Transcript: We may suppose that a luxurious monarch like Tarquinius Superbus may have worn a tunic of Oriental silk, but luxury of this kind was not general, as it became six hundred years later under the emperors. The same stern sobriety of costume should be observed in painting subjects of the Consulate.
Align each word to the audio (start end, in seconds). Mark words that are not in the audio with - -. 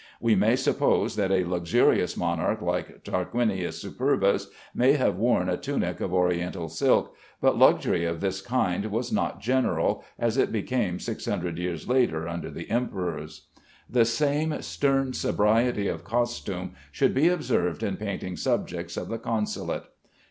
We 0.19 0.33
may 0.33 0.55
suppose 0.55 1.15
that 1.15 1.31
a 1.31 1.43
luxurious 1.43 2.17
monarch 2.17 2.63
like 2.63 3.03
Tarquinius 3.03 3.79
Superbus 3.79 4.47
may 4.73 4.93
have 4.93 5.17
worn 5.19 5.47
a 5.47 5.57
tunic 5.57 6.01
of 6.01 6.11
Oriental 6.11 6.69
silk, 6.69 7.15
but 7.39 7.55
luxury 7.59 8.03
of 8.05 8.19
this 8.19 8.41
kind 8.41 8.87
was 8.87 9.11
not 9.11 9.41
general, 9.41 10.03
as 10.17 10.37
it 10.37 10.51
became 10.51 10.97
six 10.99 11.27
hundred 11.27 11.59
years 11.59 11.87
later 11.87 12.27
under 12.27 12.49
the 12.49 12.71
emperors. 12.71 13.49
The 13.87 14.05
same 14.05 14.59
stern 14.63 15.13
sobriety 15.13 15.87
of 15.87 16.03
costume 16.03 16.73
should 16.91 17.13
be 17.13 17.27
observed 17.29 17.83
in 17.83 17.95
painting 17.97 18.37
subjects 18.37 18.97
of 18.97 19.07
the 19.07 19.19
Consulate. 19.19 19.83